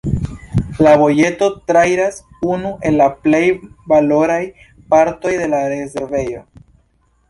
La 0.85 0.93
vojeto 1.01 1.49
trairas 1.73 2.17
unu 2.55 2.73
el 2.91 2.99
la 3.03 3.09
plej 3.27 3.45
valoraj 3.95 4.43
partoj 4.97 5.39
de 5.45 5.55
la 5.57 5.65
rezervejo. 5.79 6.47